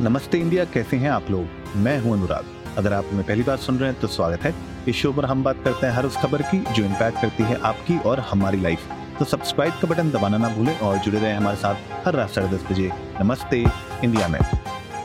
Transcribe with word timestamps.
नमस्ते 0.00 0.38
इंडिया, 0.38 0.64
कैसे 0.64 0.96
हैं 0.96 1.08
आप 1.08 1.30
लोग? 1.30 1.76
मैं 1.76 1.98
हूँ 2.00 2.12
अनुराग। 2.12 2.44
अगर 2.78 2.92
आप 2.92 3.04
हमें 3.10 3.24
पहली 3.26 3.42
बार 3.42 3.56
सुन 3.56 3.76
रहे 3.78 3.90
हैं 3.90 4.00
तो 4.00 4.06
स्वागत 4.06 4.42
है। 4.42 4.54
इस 4.88 4.96
शो 4.96 5.12
पर 5.12 5.24
हम 5.24 5.42
बात 5.44 5.62
करते 5.64 5.86
हैं 5.86 5.92
हर 5.94 6.06
उस 6.06 6.16
खबर 6.16 6.42
की, 6.42 6.58
जो 6.74 6.84
इम्पैक्ट 6.84 7.20
करती 7.20 7.42
है 7.42 7.58
आपकी 7.60 7.98
और 7.98 8.20
हमारी 8.20 8.60
लाइफ 8.60 8.88
तो 9.18 9.24
सब्सक्राइब 9.24 9.72
का 9.72 9.88
बटन 9.88 10.10
दबाना 10.10 10.38
ना 10.38 10.48
भूलें 10.48 10.78
और 10.78 10.98
जुड़े 10.98 11.18
रहें 11.18 11.34
हमारे 11.34 11.56
साथ 11.56 12.06
हर 12.06 12.14
रात 12.14 12.30
साढ़े 12.30 12.48
दस 12.48 12.64
बजे। 12.70 12.90
नमस्ते 13.20 13.64
इंडिया 14.04 14.28
में। 14.28 14.40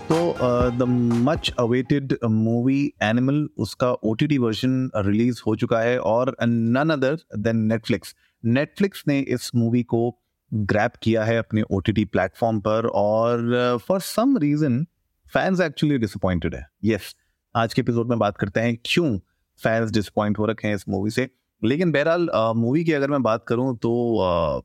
तो 0.10 0.36
the 0.72 0.84
much 1.28 1.54
awaited 1.60 2.18
movie 2.26 2.94
Animal 3.04 3.48
उसका 3.58 3.92
ओ 3.94 4.16
वर्जन 4.40 4.90
रिलीज़ 4.96 5.42
हो 5.48 5.56
चुका 5.56 5.80
है 5.80 6.00
और 6.00 6.36
none 6.44 6.90
other 6.90 7.18
than 7.38 7.58
Netflix 7.66 8.16
Netflix 8.44 9.04
ने 9.08 9.20
इस 9.20 9.52
मूवी 9.56 9.84
को 9.84 10.19
ग्रैप 10.54 10.96
किया 10.96 11.24
है 11.24 11.38
अपने 11.38 11.62
ओ 11.62 11.80
टी 11.80 12.06
प्लेटफॉर्म 12.06 12.60
पर 12.60 12.88
और 12.88 13.78
for 13.88 14.00
some 14.02 14.38
reason 14.38 14.86
fans 15.34 15.62
actually 15.62 15.98
disappointed 15.98 16.56
है। 16.56 16.66
यस 16.84 17.02
yes, 17.02 17.16
आज 17.56 17.74
के 17.74 17.82
एपिसोड 17.82 18.10
में 18.10 18.20
बात 18.20 18.38
करते 18.38 18.60
हैं 18.60 18.78
क्यों 18.86 19.18
फैंस 19.60 19.92
डिसअपॉइंट 19.92 20.40
हो 20.40 20.46
रखे 20.46 20.68
हैं 20.68 20.76
इस 20.76 20.86
मूवी 20.90 21.10
से। 21.10 21.30
लेकिन 21.62 21.92
बहरहाल 21.92 22.30
मूवी 22.56 22.84
की 22.84 22.94
अगर 22.94 23.10
मैं 23.10 23.22
बात 23.24 23.46
करूँ 23.48 23.76
तो 23.78 23.92
uh, 24.20 24.64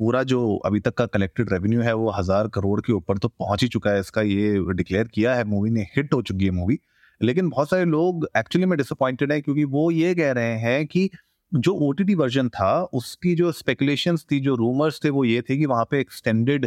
पूरा 0.00 0.22
जो 0.22 0.56
अभी 0.56 0.80
तक 0.80 0.94
का 0.94 1.06
कलेक्टेड 1.06 1.52
रेवेन्यू 1.52 1.80
है 1.80 1.92
वो 1.94 2.10
हज़ार 2.10 2.48
करोड़ 2.48 2.80
के 2.80 2.92
ऊपर 2.92 3.18
तो 3.18 3.28
पहुँच 3.28 3.62
ही 3.62 3.68
चुका 3.68 3.90
है। 3.90 4.00
इसका 4.00 4.22
ये 4.22 4.74
डिक्लेयर 4.74 5.08
किया 5.08 5.34
है। 5.34 5.44
मूवी 5.44 5.70
ने 5.70 5.82
हिट 5.96 6.14
हो 6.14 6.22
चुकी 6.22 6.44
है 6.44 6.50
मूवी 6.50 6.78
लेकिन 7.20 7.48
बहुत 7.48 7.70
सारे 7.70 7.84
लोग 7.84 8.28
एक्चुअली 8.36 8.66
में 8.66 8.76
डिसअपॉइंटेड 8.78 9.32
है 9.32 9.40
क्योंकि 9.40 9.64
वो 9.64 9.90
ये 9.90 10.14
कह 10.14 10.32
रहे 10.32 10.58
हैं 10.58 10.86
कि 10.86 11.10
जो 11.52 11.72
ओटीटी 11.86 12.14
वर्जन 12.14 12.48
था, 12.48 12.82
उसकी 12.84 13.34
जो 13.34 13.50
स्पेकुलेशन 13.52 14.16
थी, 14.30 14.40
जो 14.40 14.54
रूमर्स 14.56 15.00
थे, 15.04 15.10
वो 15.10 15.24
ये 15.24 15.42
थे 15.42 15.56
कि 15.56 15.66
वहाँ 15.66 15.84
पे 15.90 16.00
एक्सटेंडेड 16.00 16.66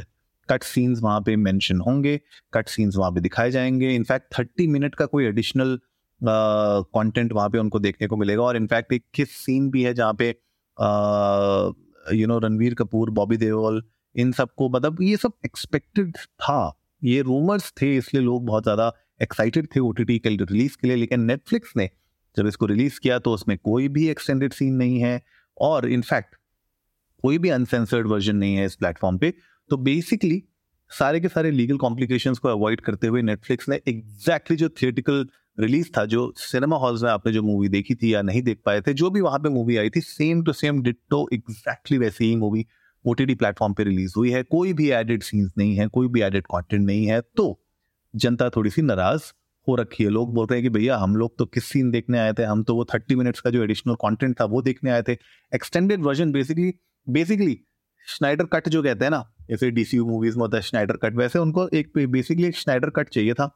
कट 0.49 0.63
सीन्स 0.63 1.01
वहाँ 1.03 1.21
पे 1.21 1.35
मेंशन 1.35 1.79
होंगे 1.81 2.19
कट 2.53 2.67
सीन्स 2.69 2.95
वहाँ 2.97 3.11
पे 3.11 3.19
दिखाए 3.21 3.51
जाएँगे। 3.51 3.93
इनफैक्ट 3.95 4.33
थर्टी 4.37 4.67
मिनट 4.67 4.95
का 4.95 5.05
कोई 5.05 5.25
एडिशनल 5.25 5.77
कंटेंट 6.21 7.33
वहाँ 7.33 7.49
पे 7.49 7.57
उनको 7.57 7.79
देखने 7.79 8.07
को 8.07 8.17
मिलेगा। 8.17 8.43
और 8.43 8.57
इनफैक्ट 8.57 8.93
एक 8.93 9.03
किस 9.15 9.31
सीन 9.37 9.69
भी 9.71 9.83
है 9.83 9.93
जहाँ 9.93 10.13
पे 10.13 10.29
यू 12.15 12.27
नो 12.27 12.37
रणवीर 12.39 12.73
कपूर, 12.73 13.09
बॉबी 13.09 13.37
देओल, 13.37 13.81
इन 14.15 14.31
सबको 14.31 14.69
मतलब 14.69 15.01
ये 15.01 15.17
सब 15.17 15.33
एक्सपेक्टेड 15.45 16.15
था। 16.17 16.73
ये 17.01 17.21
रूमर्स 17.21 17.71
थे, 17.81 17.95
इसलिए 17.97 18.23
लोग 18.23 18.45
बहुत 18.45 18.63
ज़्यादा 18.63 18.91
एक्साइटेड 19.21 19.67
थे 19.75 19.79
ओ 19.79 19.91
के 19.99 20.03
रिलीज़ 20.29 20.77
के 20.77 20.87
लिए। 20.87 20.95
लेकिन 20.95 21.21
नेटफ्लिक्स 21.23 21.73
ने 21.77 21.89
जब 22.37 22.47
इसको 22.47 22.65
रिलीज़ 22.65 22.99
किया 22.99 23.19
तो 23.19 23.33
उसमें 23.33 23.57
कोई 23.57 23.87
भी 23.87 24.07
एक्सटेंडेड 24.09 24.53
सीन 24.53 24.73
नहीं 24.73 24.99
है 24.99 25.21
और 25.57 25.87
इनफैक्ट 25.89 26.35
कोई 27.23 27.37
भी 27.37 27.49
अनसेंसर्ड 27.49 28.07
वर्जन 28.07 28.35
नहीं 28.35 28.55
है 28.55 28.65
इस 28.65 28.75
प्लेटफॉर्म 28.75 29.17
पे 29.17 29.33
तो 29.69 29.77
बेसिकली 29.77 30.43
सारे 30.91 31.19
के 31.19 31.27
सारे 31.27 31.51
लीगल 31.51 31.77
कॉम्प्लिकेशन 31.77 32.33
को 32.33 32.49
अवॉइड 32.49 32.81
करते 32.81 33.07
हुए 33.07 33.21
नेटफ्लिक्स 33.21 33.69
ने 33.69 33.79
एग्जैक्टली 33.87 34.57
जो 34.57 34.69
थिएटिकल 34.81 35.27
रिलीज़ 35.57 35.89
था, 35.97 36.03
जो 36.05 36.33
सिनेमा 36.37 36.77
हॉल्स 36.77 37.03
में 37.03 37.09
आपने 37.09 37.31
जो 37.33 37.41
मूवी 37.43 37.69
देखी 37.69 37.95
थी 37.95 38.13
या 38.13 38.21
नहीं 38.21 38.41
देख 38.41 38.59
पाए 38.65 38.81
थे, 38.81 38.93
जो 38.93 39.09
भी 39.09 39.21
वहाँ 39.21 39.39
पे 39.39 39.49
मूवी 39.49 39.77
आई 39.77 39.89
थी 39.89 40.01
same 40.01 40.43
to 40.43 40.53
same 40.53 40.81
ditto 40.81 41.27
exactly 41.33 41.97
वैसे 41.97 42.25
ही 42.25 42.35
मूवी 42.35 42.65
ओटीटी 43.05 43.35
प्लेटफॉर्म 43.35 43.73
पे 43.73 43.83
रिलीज़ 43.83 44.13
हुई 44.17 44.31
है। 44.31 44.43
कोई 44.43 44.73
भी 44.73 44.89
एडेड 44.91 45.23
सीन्स 45.23 45.51
नहीं 45.57 45.75
है, 45.75 45.87
कोई 45.87 46.07
भी 46.07 46.21
एडेड 46.21 46.47
कॉन्टेंट 46.47 46.85
नहीं 46.85 47.05
है 47.05 47.21
तो 47.37 47.59
जनता 48.13 48.49
थोड़ी 48.49 48.69
सी 48.69 48.81
नाराज़ 48.81 49.31
हो 49.67 49.75
रखी 49.75 50.03
है। 50.03 50.09
लोग 50.09 50.33
बोल 50.33 50.47
रहे 50.47 50.59
हैं 50.59 50.63
कि 50.63 50.69
भैया, 50.69 50.97
हम 50.97 51.15
लोग 51.15 51.37
तो 51.37 51.45
किस 51.45 51.65
सीन 51.65 51.91
देखने 51.91 52.19
आए 52.19 52.33
थे? 52.33 52.43
हम 52.43 52.63
तो 52.63 52.75
वो 52.75 52.85
थर्टी 52.85 53.15
मिनट्स 53.15 53.39
का 53.39 53.49
जो 53.49 53.63
एडिशनल 53.63 53.95
कंटेंट 53.95 54.39
था, 54.41 54.45
वो 54.45 54.61
देखने 54.61 54.91
आए 54.91 55.01
थे। 55.01 55.13
Extended 55.51 56.03
version 56.03 56.31
basically 56.31 56.73
basically 57.07 57.59
Snyder 58.07 58.45
cut 58.45 58.69
जो 58.69 58.81
कहते 58.83 59.05
हैं 59.05 59.11
ना 59.11 59.23
जैसे 59.49 59.69
डीसीयू 59.71 60.05
मूवीज़ 60.05 60.35
में 60.35 60.41
होता 60.41 60.57
है 60.57 60.61
स्नाइडर 60.63 60.97
कट 60.97 61.15
वैसे 61.15 61.39
उनको 61.39 61.67
एक 61.69 61.91
बेसिकली 61.97 62.45
एक 62.47 62.57
स्नाइडर 62.57 62.89
कट 62.89 63.09
चाहिए 63.09 63.33
था 63.33 63.49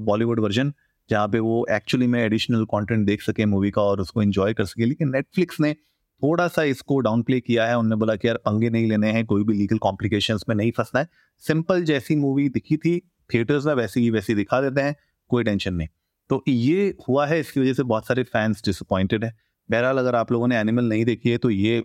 बॉलीवुड 0.00 0.40
वर्जन 0.40 0.72
जहाँ 1.10 1.28
पे 1.28 1.38
वो 1.38 1.66
एक्चुअली 1.70 2.06
में 2.06 2.20
एडिशनल 2.20 2.64
कंटेंट 2.64 3.06
देख 3.06 3.22
सके 3.22 3.44
मूवी 3.46 3.70
का 3.70 3.82
और 3.82 4.00
उसको 4.00 4.22
एंजॉय 4.22 4.54
कर 4.54 4.64
सके। 4.64 4.84
लेकिन 4.84 5.10
नेटफ्लिक्स 5.10 5.60
ने 5.60 5.72
थोड़ा 6.22 6.46
सा 6.48 6.62
इसको 6.64 6.98
डाउन 7.00 7.22
प्ले 7.22 7.40
किया 7.40 7.66
है। 7.66 7.76
उन्होंने 7.78 7.96
बोला 7.96 8.14
कि 8.16 8.28
यार, 8.28 8.36
पंगे 8.36 8.70
नहीं 8.70 8.88
लेने 8.88 9.10
हैं, 9.12 9.24
कोई 9.26 9.44
भी 9.44 9.54
लीगल 9.54 9.78
कॉम्प्लिकेशंस 9.78 10.44
में 10.48 10.54
नहीं 10.56 10.70
फंसना 10.76 11.00
है। 11.00 11.08
सिंपल 11.42 11.82
जैसी 11.84 12.16
मूवी 12.16 12.48
दिखी 12.48 12.76
थी 12.76 12.98
थिएटर्स 13.34 13.66
में 13.66 13.74
वैसी 13.74 14.00
ही 14.00 14.10
वैसी 14.10 14.34
दिखा 14.34 14.60
देते 14.60 14.80
हैं। 14.80 14.96
कोई 15.30 15.44
टेंशन 15.44 15.74
नहीं। 15.74 15.88
तो 16.30 16.42
ये 16.48 16.94
हुआ 17.08 17.26
है, 17.26 17.40
इसकी 17.40 17.60
वजह 17.60 17.72
से 17.72 17.82
बहुत 17.84 18.06
सारे 18.06 18.22
फैंस 18.24 18.62
डिसअपॉइंटेड 18.64 19.24
है। 19.24 19.34
बहरहाल, 19.68 19.98
अगर 19.98 20.14
आप 20.14 20.32
लोगों 20.32 20.48
ने 20.48 20.56
एनिमल 20.56 20.84
नहीं 20.84 21.04
देखी 21.04 21.30
है 21.30 21.38
तो 21.38 21.50
ये 21.50 21.82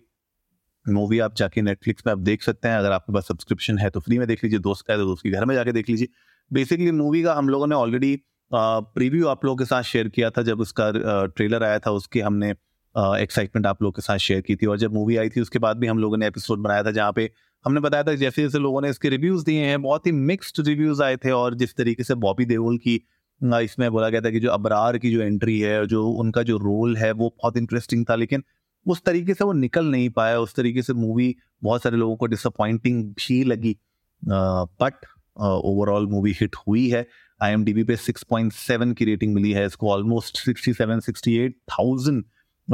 मूवी 0.86 1.20
आप 1.20 1.36
जाके 1.36 1.62
नेटफ्लिक्स 1.62 2.04
में 2.08 2.12
आप 2.12 2.20
देख 2.20 2.44
सकते 2.44 2.68
हैं। 2.68 2.76
अगर 2.76 2.92
आपके 2.92 3.14
पास 3.14 3.28
सब्सक्रिप्शन 3.28 3.78
है 3.78 3.90
तो 3.90 4.00
फ्री 4.00 4.18
में 4.20 4.28
देख 4.28 4.44
लीजिए, 4.44 4.60
दोस्त 4.62 4.86
का 4.88 4.94
है 4.94 5.00
तो 5.00 5.06
दोस्त 5.06 5.24
के 5.24 5.30
घर 5.30 5.46
में 5.46 5.56
जाके 5.56 5.72
देख 5.72 5.90
लीजिए। 5.90 6.08
बेसिकली 6.52 6.92
मूवी 6.94 7.22
का 7.24 7.34
हम 7.34 7.50
लोगों 7.50 7.68
ने 7.68 7.76
ऑलरेडी 7.76 8.20
प्रीव्यू 8.52 9.28
आप 9.28 9.46
लोगों 9.46 9.58
के 9.58 9.66
साथ 9.66 9.84
शेयर 9.84 10.08
किया 10.10 10.30
था, 10.30 10.42
जब 10.42 10.60
उसका 10.62 10.92
ट्रेलर 11.28 11.64
आया 11.64 11.80
था, 11.80 11.92
उसके 11.92 12.22
हमने 12.22 12.50
एक्साइटमेंट 12.50 13.68
आप 13.68 13.82
लोगों 13.84 13.92
के 13.92 14.02
साथ 14.02 14.18
शेयर 14.20 14.42
की 14.42 14.56
थी। 14.56 14.66
और 14.66 14.78
जब 14.78 14.94
मूवी 14.94 15.16
आई 15.18 15.30
थी, 15.30 15.42
उसके 15.42 15.60
बाद 15.60 15.78
भी 15.78 15.88
हम 15.88 16.00
लोगों 16.00 16.18
ने 16.18 16.28
एपिसोड 16.28 16.60
बनाया 16.60 16.84
था, 16.84 16.92
जहाँ 16.92 17.12
पे 17.14 17.30
हमने 17.66 17.80
बताया 17.80 18.04
था 18.04 18.14
जैसे 18.16 18.42
जैसे 18.42 18.60
लोगों 18.60 18.82
ने 18.82 18.90
इसके 18.90 19.10
रिव्यूज़ 19.10 19.46
दिए 19.46 19.66
हैं, 19.66 19.82
बहुत 19.82 20.08
ही 20.08 20.12
मिक्स्ड 20.12 20.68
रिव्यूज़ 20.68 21.04
आए 21.04 21.18
थे, 21.18 21.32
और 21.32 21.56
जिस 21.56 21.76
तरीके 21.76 22.04
से 22.04 22.16
बॉबी 22.18 22.46
देओल 22.46 22.78
की 22.78 23.02
इसमें 23.44 23.92
बोला 23.92 24.10
गया 24.10 24.22
था 24.22 24.30
कि 24.30 24.40
जो 24.40 24.50
अबरार 24.50 24.98
की 24.98 25.12
जो 25.12 25.22
एंट्री 25.22 25.60
है 25.60 25.86
जो 25.88 26.08
उनका 26.08 26.44
जो 26.44 26.58
रोल 26.58 26.98
है 26.98 27.12
वो 27.12 27.30
बहुत 27.30 27.58
इंटरेस्टिंग 27.58 28.06
था 28.10 28.16
लेकिन 28.16 28.44
उस 28.88 29.02
तरीके 29.06 29.34
से 29.34 29.44
वो 29.44 29.54
निकल 29.54 29.86
नहीं 29.86 30.10
पाया 30.10 30.40
उस 30.40 30.56
तरीके 30.56 30.82
से 30.82 30.94
मूवी 30.94 31.36
बहुत 31.64 31.84
सारे 31.84 31.98
लोगों 31.98 32.16
को 32.16 32.26
डिसअपॉइंटिंग 32.26 33.04
भी 33.06 33.44
लगी। 33.44 33.78
बट 34.26 34.94
ओवरऑल 35.40 36.08
मूवी 36.08 36.32
हिट 36.32 36.56
हुई 36.68 36.90
है। 36.90 37.08
आई 37.44 37.52
एम 37.52 37.66
पे 37.66 37.96
6.7 37.96 38.94
की 38.94 39.06
रेटिंग 39.06 39.34
मिली 39.34 39.52
है 39.52 39.66
इसको 39.66 39.90
ऑलमोस्ट 39.92 40.50
67 40.50 41.10
68,000 41.10 42.24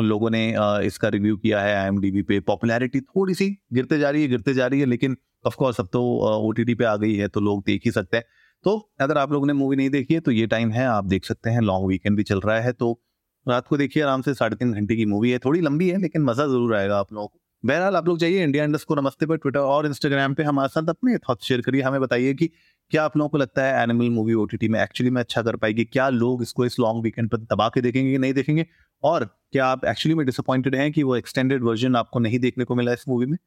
लोगों 0.04 0.30
ने 0.30 0.56
uh, 0.60 0.82
इसका 0.82 1.08
रिव्यू 1.08 1.38
किया 1.38 1.62
है 1.62 1.76
आई 1.76 2.22
पे। 2.22 2.40
पॉपुलैरिटी 2.40 3.02
थोड़ी 3.02 3.34
सी 3.34 3.58
गिरते 3.74 4.00
जा 4.00 4.10
रही 4.10 4.22
है 4.22 4.28
गिरते 4.28 4.54
जा 4.54 4.68
रही 4.68 4.80
है 4.80 4.86
लेकिन 4.86 5.18
ऑफकोर्स 5.46 5.80
अब 5.80 5.90
तो 5.94 6.02
ओटीटी 6.48 6.76
पे 6.76 6.86
आ 6.86 6.96
गई 6.96 7.16
है 7.16 7.28
तो 7.28 7.40
लोग 7.40 7.64
देख 7.66 7.82
ही 7.86 7.92
सकते 7.92 8.18
हैं। 8.18 8.24
तो 8.66 8.78
अगर 9.02 9.18
आप 9.18 9.32
लोगों 9.32 9.48
ने 9.48 9.54
मूवी 9.54 9.76
नहीं 9.76 9.90
देखी 9.90 10.14
है 10.14 10.20
तो 10.20 10.32
ये 10.32 10.48
टाइम 10.48 10.72
है, 10.72 10.86
आप 10.86 11.06
देख 11.06 11.26
सकते 11.26 11.50
हैं 11.50 11.62
लॉन्ग 11.62 11.88
वीकेंड 11.88 12.18
भी 12.18 12.24
चल 12.24 12.40
रहा 12.40 12.60
है 12.60 12.72
तो 12.74 13.00
रात 13.46 13.68
को 13.68 13.78
देखिए, 13.78 14.04
आराम 14.04 14.22
से 14.22 14.34
साढ़े 14.34 14.56
तीन 14.56 14.74
घंटे 14.74 14.96
की 14.96 15.06
मूवी 15.06 15.30
है, 15.32 15.40
थोड़ी 15.40 15.60
लंबी 15.62 15.90
है, 15.90 15.98
लेकिन 15.98 16.24
मज़ा 16.24 16.46
ज़रूर 16.46 16.76
आएगा 16.76 16.98
आप 17.00 17.14
लोगों 17.14 17.28
को। 17.28 17.40
बहरहाल, 17.64 17.96
आप 17.96 18.08
लोग 18.08 18.18
जाइए 18.20 18.44
इंडिया 18.44 18.64
इंडस्ट 18.64 18.88
को 18.88 18.96
नमस्ते 18.96 19.26
पर 19.26 19.38
ट्विटर 19.38 19.60
और 19.60 19.86
इंस्टाग्राम 19.86 20.34
पे 20.34 20.44
हमारे 20.44 20.70
साथ 20.70 20.90
अपने 20.90 21.18
थॉट 21.20 21.42
शेयर 21.42 21.62
करिए, 21.62 21.82
हमें 21.82 22.00
बताइए 22.02 22.34
कि 22.34 22.50
क्या 22.92 23.04
आप 23.04 23.18
लोगों 23.18 23.30
को 23.30 23.38
लगता 23.38 23.64
है 23.64 23.82
एनिमल 23.84 24.10
मूवी 24.10 24.34
ओटीटी 24.36 24.68
में 24.68 24.80
एक्चुअली 24.82 25.12
में 25.12 25.22
अच्छा 25.22 25.42
कर 25.42 25.56
पाएगी, 25.56 25.86
क्या 25.86 26.10
लोग 26.10 26.42
इसको 26.44 26.66
इस 26.66 26.80
लॉन्ग 26.80 27.04
वीकेंड 27.04 27.30
पर 27.30 27.38
दबा 27.38 27.70
के 27.70 27.82
देखेंगे 27.82 28.12
कि 28.12 28.18
नहीं 28.18 28.34
देखेंगे, 28.34 28.66
और 29.04 29.26
क्या 29.26 29.66
आप 29.68 29.86
एक्चुअली 29.86 30.16
में 30.16 30.26
डिसअपॉइंटेड 30.26 30.76
हैं 30.76 30.92
कि 30.92 31.04
वो 31.04 31.16
एक्सटेंडेड 31.16 31.64
वर्जन 31.64 31.96
आपको 31.96 32.20
नहीं 32.20 32.40
देखने 32.40 32.64
को 32.64 32.76
मिला 32.76 32.94
इस 32.94 33.08
मूवी 33.08 33.26
में? 33.26 33.38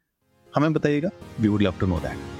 हमें 0.53 0.73
बताइएगा 0.73 1.11
we 1.41 1.49
would 1.49 1.63
love 1.63 1.75
to 1.81 1.87
know 1.87 1.99
that 2.01 2.40